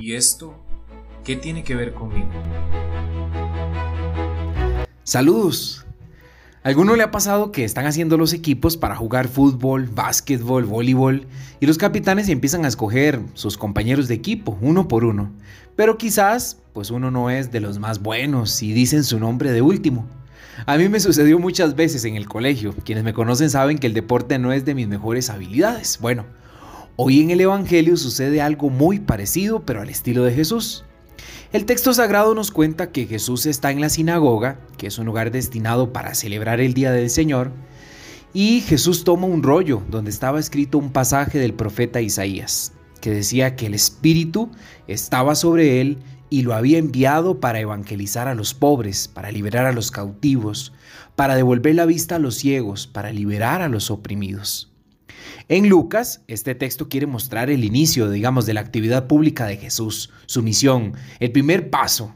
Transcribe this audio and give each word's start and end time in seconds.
¿Y 0.00 0.14
esto 0.14 0.54
qué 1.24 1.36
tiene 1.36 1.64
que 1.64 1.74
ver 1.74 1.94
conmigo? 1.94 2.28
Saludos. 5.04 5.84
¿Alguno 6.62 6.96
le 6.96 7.04
ha 7.04 7.10
pasado 7.10 7.52
que 7.52 7.64
están 7.64 7.86
haciendo 7.86 8.16
los 8.18 8.32
equipos 8.32 8.76
para 8.76 8.96
jugar 8.96 9.28
fútbol, 9.28 9.86
básquetbol, 9.86 10.64
voleibol 10.64 11.26
y 11.60 11.66
los 11.66 11.78
capitanes 11.78 12.28
empiezan 12.28 12.64
a 12.64 12.68
escoger 12.68 13.20
sus 13.34 13.56
compañeros 13.56 14.08
de 14.08 14.14
equipo 14.14 14.58
uno 14.60 14.88
por 14.88 15.04
uno? 15.04 15.30
Pero 15.76 15.96
quizás, 15.96 16.58
pues 16.72 16.90
uno 16.90 17.10
no 17.10 17.30
es 17.30 17.52
de 17.52 17.60
los 17.60 17.78
más 17.78 18.02
buenos 18.02 18.62
y 18.62 18.72
dicen 18.72 19.04
su 19.04 19.20
nombre 19.20 19.52
de 19.52 19.62
último. 19.62 20.08
A 20.64 20.76
mí 20.76 20.88
me 20.88 21.00
sucedió 21.00 21.38
muchas 21.38 21.76
veces 21.76 22.04
en 22.04 22.16
el 22.16 22.26
colegio. 22.26 22.74
Quienes 22.84 23.04
me 23.04 23.12
conocen 23.14 23.50
saben 23.50 23.78
que 23.78 23.86
el 23.86 23.94
deporte 23.94 24.38
no 24.38 24.52
es 24.52 24.64
de 24.64 24.74
mis 24.74 24.88
mejores 24.88 25.30
habilidades. 25.30 25.98
Bueno, 26.00 26.24
hoy 26.96 27.20
en 27.20 27.30
el 27.30 27.40
Evangelio 27.40 27.96
sucede 27.96 28.40
algo 28.40 28.70
muy 28.70 28.98
parecido, 28.98 29.60
pero 29.64 29.82
al 29.82 29.90
estilo 29.90 30.24
de 30.24 30.32
Jesús. 30.32 30.84
El 31.52 31.64
texto 31.64 31.94
sagrado 31.94 32.34
nos 32.34 32.50
cuenta 32.50 32.90
que 32.90 33.06
Jesús 33.06 33.46
está 33.46 33.70
en 33.70 33.80
la 33.80 33.88
sinagoga, 33.88 34.58
que 34.78 34.88
es 34.88 34.98
un 34.98 35.06
lugar 35.06 35.30
destinado 35.30 35.92
para 35.92 36.14
celebrar 36.14 36.60
el 36.60 36.74
Día 36.74 36.90
del 36.90 37.10
Señor, 37.10 37.52
y 38.34 38.60
Jesús 38.62 39.04
toma 39.04 39.26
un 39.26 39.42
rollo 39.42 39.82
donde 39.88 40.10
estaba 40.10 40.40
escrito 40.40 40.78
un 40.78 40.92
pasaje 40.92 41.38
del 41.38 41.54
profeta 41.54 42.00
Isaías, 42.00 42.72
que 43.00 43.10
decía 43.10 43.56
que 43.56 43.66
el 43.66 43.74
Espíritu 43.74 44.50
estaba 44.88 45.34
sobre 45.34 45.80
él 45.80 45.98
y 46.28 46.42
lo 46.42 46.54
había 46.54 46.78
enviado 46.78 47.40
para 47.40 47.60
evangelizar 47.60 48.28
a 48.28 48.34
los 48.34 48.52
pobres, 48.52 49.08
para 49.08 49.30
liberar 49.30 49.64
a 49.64 49.72
los 49.72 49.90
cautivos, 49.90 50.72
para 51.14 51.36
devolver 51.36 51.74
la 51.74 51.86
vista 51.86 52.16
a 52.16 52.18
los 52.18 52.34
ciegos, 52.34 52.86
para 52.86 53.12
liberar 53.12 53.62
a 53.62 53.68
los 53.68 53.90
oprimidos. 53.90 54.75
En 55.48 55.68
Lucas, 55.68 56.22
este 56.26 56.54
texto 56.54 56.88
quiere 56.88 57.06
mostrar 57.06 57.50
el 57.50 57.64
inicio, 57.64 58.10
digamos, 58.10 58.46
de 58.46 58.54
la 58.54 58.60
actividad 58.60 59.06
pública 59.06 59.46
de 59.46 59.56
Jesús, 59.56 60.10
su 60.26 60.42
misión, 60.42 60.94
el 61.20 61.32
primer 61.32 61.70
paso. 61.70 62.12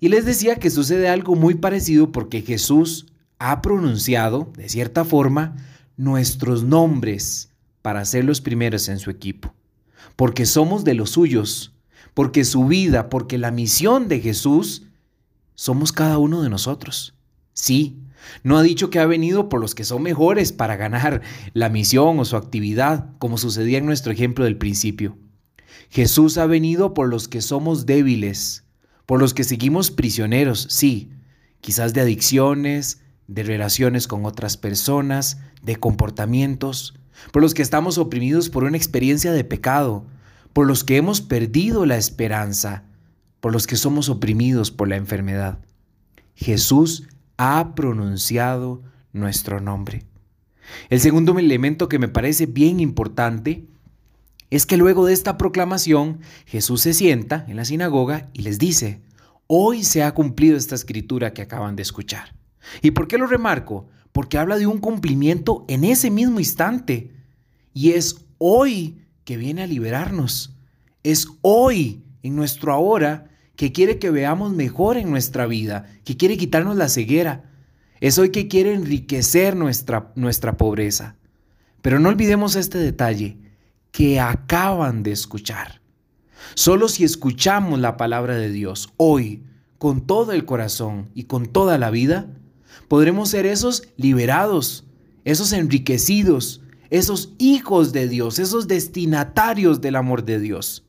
Y 0.00 0.08
les 0.08 0.24
decía 0.24 0.56
que 0.56 0.70
sucede 0.70 1.08
algo 1.08 1.36
muy 1.36 1.54
parecido 1.54 2.12
porque 2.12 2.42
Jesús 2.42 3.06
ha 3.38 3.62
pronunciado, 3.62 4.52
de 4.56 4.68
cierta 4.68 5.04
forma, 5.04 5.56
nuestros 5.96 6.64
nombres 6.64 7.50
para 7.82 8.04
ser 8.04 8.24
los 8.24 8.40
primeros 8.40 8.88
en 8.88 8.98
su 8.98 9.10
equipo. 9.10 9.54
Porque 10.16 10.46
somos 10.46 10.84
de 10.84 10.94
los 10.94 11.10
suyos, 11.10 11.72
porque 12.14 12.44
su 12.44 12.66
vida, 12.66 13.08
porque 13.08 13.38
la 13.38 13.50
misión 13.50 14.08
de 14.08 14.20
Jesús, 14.20 14.84
somos 15.54 15.92
cada 15.92 16.18
uno 16.18 16.42
de 16.42 16.50
nosotros. 16.50 17.15
Sí, 17.56 17.96
no 18.42 18.58
ha 18.58 18.62
dicho 18.62 18.90
que 18.90 18.98
ha 18.98 19.06
venido 19.06 19.48
por 19.48 19.60
los 19.60 19.74
que 19.74 19.84
son 19.84 20.02
mejores 20.02 20.52
para 20.52 20.76
ganar 20.76 21.22
la 21.54 21.70
misión 21.70 22.20
o 22.20 22.24
su 22.24 22.36
actividad, 22.36 23.10
como 23.18 23.38
sucedía 23.38 23.78
en 23.78 23.86
nuestro 23.86 24.12
ejemplo 24.12 24.44
del 24.44 24.58
principio. 24.58 25.16
Jesús 25.88 26.36
ha 26.36 26.46
venido 26.46 26.92
por 26.92 27.08
los 27.08 27.28
que 27.28 27.40
somos 27.40 27.86
débiles, 27.86 28.64
por 29.06 29.20
los 29.20 29.32
que 29.32 29.42
seguimos 29.42 29.90
prisioneros, 29.90 30.66
sí, 30.68 31.10
quizás 31.62 31.94
de 31.94 32.02
adicciones, 32.02 33.00
de 33.26 33.42
relaciones 33.42 34.06
con 34.06 34.26
otras 34.26 34.58
personas, 34.58 35.38
de 35.62 35.76
comportamientos, 35.76 36.94
por 37.32 37.40
los 37.40 37.54
que 37.54 37.62
estamos 37.62 37.96
oprimidos 37.96 38.50
por 38.50 38.64
una 38.64 38.76
experiencia 38.76 39.32
de 39.32 39.44
pecado, 39.44 40.06
por 40.52 40.66
los 40.66 40.84
que 40.84 40.98
hemos 40.98 41.22
perdido 41.22 41.86
la 41.86 41.96
esperanza, 41.96 42.84
por 43.40 43.52
los 43.52 43.66
que 43.66 43.76
somos 43.76 44.10
oprimidos 44.10 44.70
por 44.70 44.88
la 44.88 44.96
enfermedad. 44.96 45.58
Jesús 46.34 47.08
ha 47.36 47.74
pronunciado 47.74 48.82
nuestro 49.12 49.60
nombre. 49.60 50.04
El 50.90 51.00
segundo 51.00 51.38
elemento 51.38 51.88
que 51.88 51.98
me 51.98 52.08
parece 52.08 52.46
bien 52.46 52.80
importante 52.80 53.66
es 54.50 54.66
que 54.66 54.76
luego 54.76 55.06
de 55.06 55.12
esta 55.12 55.38
proclamación 55.38 56.20
Jesús 56.46 56.82
se 56.82 56.94
sienta 56.94 57.44
en 57.48 57.56
la 57.56 57.64
sinagoga 57.64 58.30
y 58.32 58.42
les 58.42 58.58
dice, 58.58 59.00
hoy 59.46 59.84
se 59.84 60.02
ha 60.02 60.14
cumplido 60.14 60.56
esta 60.56 60.74
escritura 60.74 61.32
que 61.32 61.42
acaban 61.42 61.76
de 61.76 61.82
escuchar. 61.82 62.34
¿Y 62.82 62.92
por 62.92 63.08
qué 63.08 63.18
lo 63.18 63.26
remarco? 63.26 63.88
Porque 64.12 64.38
habla 64.38 64.56
de 64.56 64.66
un 64.66 64.78
cumplimiento 64.78 65.64
en 65.68 65.84
ese 65.84 66.10
mismo 66.10 66.38
instante. 66.38 67.12
Y 67.74 67.92
es 67.92 68.24
hoy 68.38 69.02
que 69.24 69.36
viene 69.36 69.62
a 69.62 69.66
liberarnos. 69.66 70.54
Es 71.02 71.28
hoy, 71.42 72.02
en 72.22 72.34
nuestro 72.34 72.72
ahora, 72.72 73.28
que 73.56 73.72
quiere 73.72 73.98
que 73.98 74.10
veamos 74.10 74.52
mejor 74.52 74.96
en 74.96 75.10
nuestra 75.10 75.46
vida, 75.46 75.86
que 76.04 76.16
quiere 76.16 76.36
quitarnos 76.36 76.76
la 76.76 76.88
ceguera. 76.88 77.50
Es 78.00 78.18
hoy 78.18 78.30
que 78.30 78.48
quiere 78.48 78.74
enriquecer 78.74 79.56
nuestra, 79.56 80.12
nuestra 80.14 80.56
pobreza. 80.56 81.16
Pero 81.82 81.98
no 81.98 82.10
olvidemos 82.10 82.54
este 82.54 82.78
detalle 82.78 83.38
que 83.90 84.20
acaban 84.20 85.02
de 85.02 85.12
escuchar. 85.12 85.80
Solo 86.54 86.88
si 86.88 87.04
escuchamos 87.04 87.80
la 87.80 87.96
palabra 87.96 88.36
de 88.36 88.50
Dios 88.50 88.92
hoy, 88.98 89.42
con 89.78 90.06
todo 90.06 90.32
el 90.32 90.44
corazón 90.44 91.10
y 91.14 91.24
con 91.24 91.46
toda 91.46 91.78
la 91.78 91.90
vida, 91.90 92.28
podremos 92.88 93.30
ser 93.30 93.46
esos 93.46 93.88
liberados, 93.96 94.84
esos 95.24 95.52
enriquecidos, 95.52 96.60
esos 96.90 97.32
hijos 97.38 97.92
de 97.92 98.08
Dios, 98.08 98.38
esos 98.38 98.68
destinatarios 98.68 99.80
del 99.80 99.96
amor 99.96 100.24
de 100.24 100.40
Dios. 100.40 100.85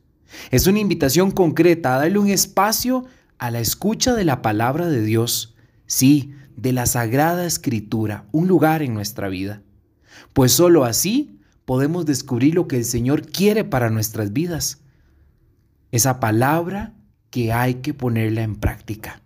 Es 0.52 0.68
una 0.68 0.80
invitación 0.80 1.32
concreta 1.32 1.96
a 1.96 2.00
darle 2.00 2.20
un 2.20 2.30
espacio 2.30 3.06
a 3.38 3.52
la 3.52 3.60
escucha 3.60 4.14
de 4.14 4.26
la 4.26 4.42
palabra 4.42 4.88
de 4.88 5.02
Dios, 5.02 5.56
sí, 5.86 6.34
de 6.56 6.74
la 6.74 6.86
Sagrada 6.86 7.46
Escritura, 7.46 8.26
un 8.32 8.48
lugar 8.48 8.82
en 8.82 8.94
nuestra 8.94 9.30
vida. 9.30 9.62
Pues 10.34 10.52
sólo 10.52 10.84
así 10.84 11.40
podemos 11.66 12.06
descubrir 12.06 12.56
lo 12.56 12.68
que 12.68 12.78
el 12.78 12.86
Señor 12.86 13.28
quiere 13.28 13.64
para 13.64 13.90
nuestras 13.90 14.34
vidas. 14.34 14.82
Esa 15.92 16.20
palabra 16.20 16.94
que 17.30 17.54
hay 17.54 17.76
que 17.76 17.94
ponerla 17.94 18.42
en 18.42 18.56
práctica. 18.56 19.22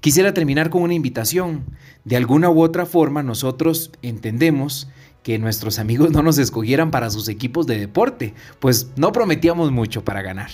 Quisiera 0.00 0.34
terminar 0.34 0.70
con 0.70 0.82
una 0.82 0.94
invitación. 0.94 1.64
De 2.04 2.16
alguna 2.16 2.50
u 2.50 2.60
otra 2.60 2.86
forma 2.86 3.22
nosotros 3.22 3.90
entendemos 4.02 4.88
que 5.26 5.40
nuestros 5.40 5.80
amigos 5.80 6.12
no 6.12 6.22
nos 6.22 6.38
escogieran 6.38 6.92
para 6.92 7.10
sus 7.10 7.28
equipos 7.28 7.66
de 7.66 7.76
deporte, 7.76 8.32
pues 8.60 8.92
no 8.94 9.10
prometíamos 9.10 9.72
mucho 9.72 10.04
para 10.04 10.22
ganar. 10.22 10.50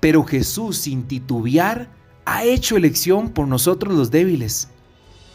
Pero 0.00 0.24
Jesús, 0.24 0.78
sin 0.78 1.04
titubear, 1.04 1.88
ha 2.24 2.42
hecho 2.42 2.76
elección 2.76 3.28
por 3.28 3.46
nosotros 3.46 3.94
los 3.94 4.10
débiles, 4.10 4.66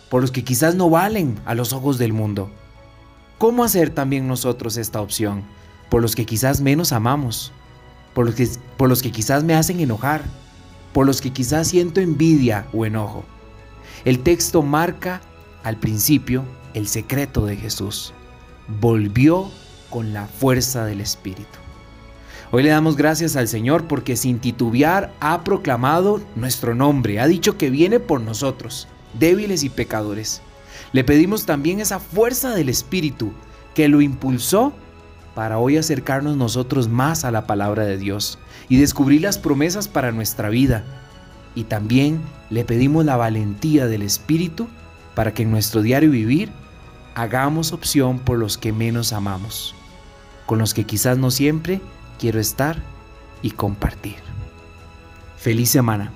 por 0.10 0.20
los 0.20 0.30
que 0.30 0.44
quizás 0.44 0.76
no 0.76 0.90
valen 0.90 1.40
a 1.46 1.56
los 1.56 1.72
ojos 1.72 1.98
del 1.98 2.12
mundo. 2.12 2.52
¿Cómo 3.38 3.64
hacer 3.64 3.92
también 3.92 4.28
nosotros 4.28 4.76
esta 4.76 5.00
opción? 5.00 5.46
Por 5.90 6.02
los 6.02 6.14
que 6.14 6.26
quizás 6.26 6.60
menos 6.60 6.92
amamos, 6.92 7.54
por 8.14 8.26
los 8.26 8.36
que, 8.36 8.50
por 8.76 8.90
los 8.90 9.02
que 9.02 9.14
quizás 9.14 9.46
me 9.46 9.54
hacen 9.54 9.80
enojar, 9.80 10.22
por 10.92 11.06
los 11.06 11.22
que 11.22 11.32
quizás 11.32 11.70
siento 11.70 12.02
envidia 12.02 12.68
o 12.74 12.86
enojo. 12.86 13.24
El 14.04 14.20
texto 14.20 14.62
marca 14.64 15.22
al 15.64 15.78
principio 15.78 16.44
el 16.74 16.90
secreto 16.90 17.46
de 17.46 17.56
Jesús 17.56 18.14
volvió 18.68 19.50
con 19.90 20.14
la 20.14 20.28
fuerza 20.28 20.86
del 20.86 21.02
Espíritu. 21.02 21.60
Hoy 22.52 22.64
le 22.64 22.70
damos 22.70 22.96
gracias 22.96 23.36
al 23.36 23.48
Señor 23.48 23.88
porque 23.88 24.16
sin 24.16 24.40
titubear 24.40 25.14
ha 25.20 25.44
proclamado 25.44 26.22
nuestro 26.36 26.76
nombre, 26.76 27.20
ha 27.20 27.28
dicho 27.28 27.58
que 27.58 27.70
viene 27.70 28.00
por 28.00 28.22
nosotros, 28.22 28.88
débiles 29.18 29.64
y 29.64 29.70
pecadores. 29.70 30.42
Le 30.94 31.04
pedimos 31.04 31.46
también 31.46 31.80
esa 31.80 32.00
fuerza 32.00 32.56
del 32.56 32.70
Espíritu 32.70 33.34
que 33.74 33.88
lo 33.88 34.02
impulsó 34.02 34.74
para 35.34 35.58
hoy 35.58 35.78
acercarnos 35.78 36.38
nosotros 36.38 36.88
más 36.88 37.26
a 37.26 37.32
la 37.32 37.46
palabra 37.46 37.84
de 37.84 37.98
Dios 37.98 38.40
y 38.70 38.78
descubrir 38.78 39.22
las 39.22 39.38
promesas 39.38 39.88
para 39.88 40.12
nuestra 40.12 40.50
vida. 40.50 40.84
Y 41.56 41.66
también 41.66 42.22
le 42.50 42.64
pedimos 42.64 43.06
la 43.06 43.18
valentía 43.18 43.88
del 43.88 44.02
Espíritu 44.02 44.68
para 45.14 45.34
que 45.34 45.44
en 45.44 45.52
nuestro 45.52 45.82
diario 45.82 46.12
vivir 46.12 46.52
hagamos 47.16 47.72
opción 47.72 48.20
por 48.20 48.38
los 48.38 48.58
que 48.58 48.72
menos 48.72 49.14
amamos, 49.14 49.74
con 50.46 50.60
los 50.60 50.74
que 50.74 50.84
quizás 50.84 51.18
no 51.18 51.32
siempre 51.32 51.82
quiero 52.20 52.40
estar 52.40 52.78
y 53.42 53.52
compartir. 53.52 54.18
Feliz 55.38 55.70
semana. 55.70 56.12